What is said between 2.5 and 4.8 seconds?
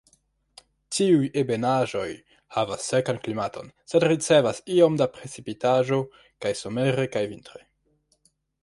havas sekan klimaton sed ricevas